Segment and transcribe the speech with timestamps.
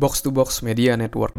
[0.00, 1.36] Box to Box Media Network.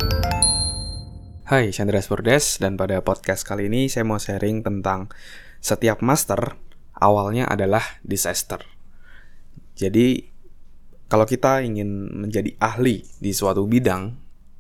[1.50, 5.10] Hai, Chandra Spurdes dan pada podcast kali ini saya mau sharing tentang
[5.58, 6.62] setiap master
[6.94, 8.62] awalnya adalah disaster.
[9.74, 10.30] Jadi
[11.10, 14.14] kalau kita ingin menjadi ahli di suatu bidang,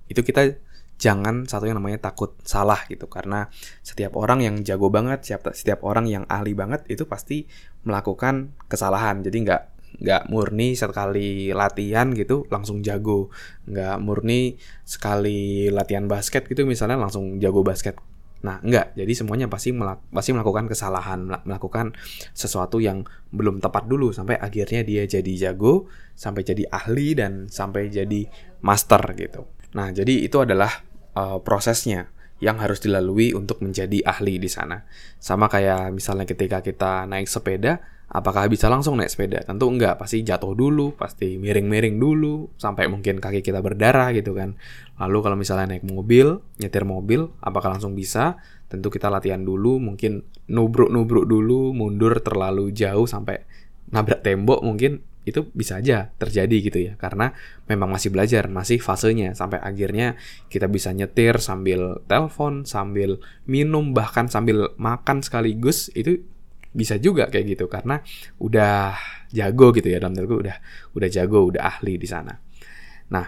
[0.10, 0.50] itu kita
[0.98, 3.54] jangan satu yang namanya takut salah gitu karena
[3.86, 7.46] setiap orang yang jago banget, setiap setiap orang yang ahli banget itu pasti
[7.86, 9.22] melakukan kesalahan.
[9.22, 9.62] Jadi nggak
[10.00, 13.34] nggak murni sekali latihan gitu langsung jago.
[13.68, 14.56] Nggak murni
[14.88, 18.00] sekali latihan basket gitu misalnya langsung jago basket.
[18.42, 21.94] Nah enggak jadi semuanya pasti melak pasti melakukan kesalahan melakukan
[22.34, 25.86] sesuatu yang belum tepat dulu sampai akhirnya dia jadi jago
[26.18, 28.26] sampai jadi ahli dan sampai jadi
[28.66, 29.46] master gitu.
[29.78, 30.82] Nah jadi itu adalah
[31.14, 32.10] uh, prosesnya
[32.42, 34.82] yang harus dilalui untuk menjadi ahli di sana.
[35.22, 37.78] Sama kayak misalnya ketika kita naik sepeda,
[38.12, 39.40] apakah bisa langsung naik sepeda?
[39.48, 44.60] Tentu enggak, pasti jatuh dulu, pasti miring-miring dulu, sampai mungkin kaki kita berdarah gitu kan.
[45.00, 48.36] Lalu kalau misalnya naik mobil, nyetir mobil, apakah langsung bisa?
[48.68, 53.48] Tentu kita latihan dulu, mungkin nubruk-nubruk dulu, mundur terlalu jauh sampai
[53.92, 57.30] nabrak tembok mungkin itu bisa aja terjadi gitu ya karena
[57.70, 60.18] memang masih belajar masih fasenya sampai akhirnya
[60.50, 66.26] kita bisa nyetir sambil telepon sambil minum bahkan sambil makan sekaligus itu
[66.72, 68.00] bisa juga kayak gitu karena
[68.40, 68.96] udah
[69.32, 70.58] jago gitu ya dalam terku udah
[70.96, 72.32] udah jago udah ahli di sana.
[73.12, 73.26] Nah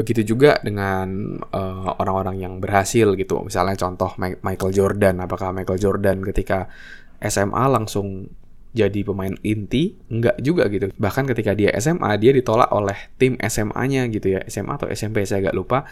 [0.00, 3.44] begitu juga dengan eh, orang-orang uh, yang berhasil gitu.
[3.44, 5.20] Misalnya contoh Michael Jordan.
[5.20, 6.72] Apakah Michael Jordan ketika
[7.20, 8.32] SMA langsung
[8.72, 9.92] jadi pemain inti?
[10.08, 10.88] Enggak juga gitu.
[10.96, 14.40] Bahkan ketika dia SMA dia ditolak oleh tim SMA-nya gitu ya.
[14.48, 15.84] SMA atau SMP saya agak lupa.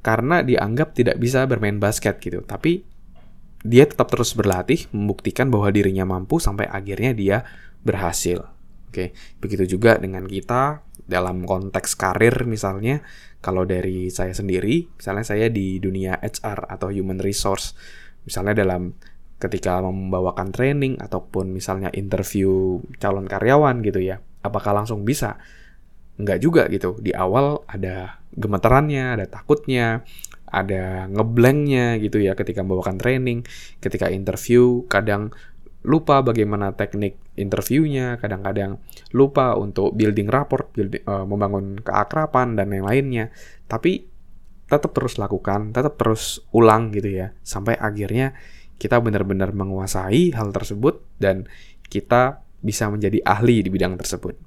[0.00, 2.40] Karena dianggap tidak bisa bermain basket gitu.
[2.48, 2.80] Tapi
[3.62, 7.36] dia tetap terus berlatih membuktikan bahwa dirinya mampu sampai akhirnya dia
[7.82, 8.46] berhasil.
[8.88, 13.02] Oke begitu juga dengan kita dalam konteks karir misalnya.
[13.38, 17.78] Kalau dari saya sendiri misalnya saya di dunia HR atau human resource
[18.26, 18.98] misalnya dalam
[19.38, 25.38] ketika membawakan training ataupun misalnya interview calon karyawan gitu ya apakah langsung bisa?
[26.18, 26.98] Enggak juga gitu.
[26.98, 30.02] Di awal ada gemeterannya ada takutnya
[30.50, 33.44] ada ngeblanknya gitu ya ketika membawakan training
[33.78, 35.32] ketika interview kadang
[35.86, 38.82] lupa bagaimana teknik interviewnya kadang-kadang
[39.14, 43.30] lupa untuk building rapport building, uh, membangun keakraban dan yang lainnya
[43.70, 44.04] tapi
[44.68, 48.34] tetap terus lakukan tetap terus ulang gitu ya sampai akhirnya
[48.78, 51.50] kita benar-benar menguasai hal tersebut dan
[51.90, 54.38] kita bisa menjadi ahli di bidang tersebut.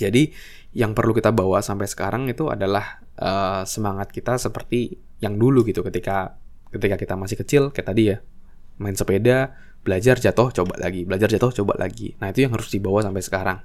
[0.00, 0.32] Jadi
[0.72, 5.80] yang perlu kita bawa sampai sekarang itu adalah uh, semangat kita seperti yang dulu gitu
[5.86, 6.36] ketika
[6.74, 8.18] ketika kita masih kecil kayak tadi ya
[8.82, 13.02] main sepeda belajar jatuh coba lagi belajar jatuh coba lagi nah itu yang harus dibawa
[13.02, 13.58] sampai sekarang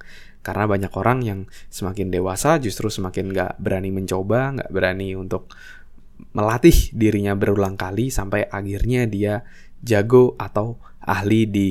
[0.45, 1.39] karena banyak orang yang
[1.73, 5.49] semakin dewasa justru semakin nggak berani mencoba nggak berani untuk
[6.33, 9.45] melatih dirinya berulang kali sampai akhirnya dia
[9.81, 11.67] jago atau ahli di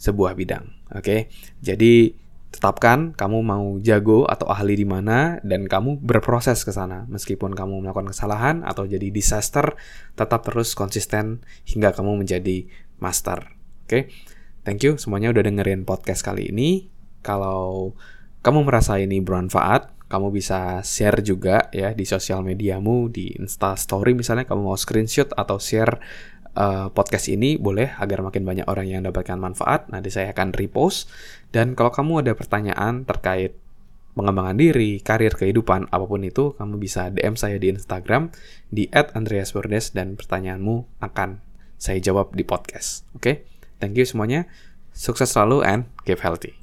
[0.00, 0.64] sebuah bidang.
[0.90, 1.20] Oke, okay?
[1.62, 2.10] jadi
[2.50, 7.06] tetapkan kamu mau jago atau ahli di mana dan kamu berproses ke sana.
[7.06, 9.78] Meskipun kamu melakukan kesalahan atau jadi disaster,
[10.18, 12.66] tetap terus konsisten hingga kamu menjadi
[12.98, 13.54] master.
[13.86, 14.02] Oke, okay?
[14.66, 16.90] thank you semuanya udah dengerin podcast kali ini.
[17.22, 17.94] Kalau
[18.42, 24.18] kamu merasa ini bermanfaat, kamu bisa share juga ya di sosial mediamu, di Insta Story
[24.18, 26.02] misalnya kamu mau screenshot atau share
[26.56, 29.86] uh, podcast ini boleh agar makin banyak orang yang mendapatkan manfaat.
[29.92, 31.10] Nanti saya akan repost.
[31.50, 33.54] Dan kalau kamu ada pertanyaan terkait
[34.14, 38.34] pengembangan diri, karir, kehidupan, apa pun itu, kamu bisa DM saya di Instagram
[38.70, 41.42] di @andreasbordes dan pertanyaanmu akan
[41.78, 43.06] saya jawab di podcast.
[43.14, 43.34] Oke, okay?
[43.78, 44.50] thank you semuanya.
[44.90, 46.58] Sukses selalu and keep healthy.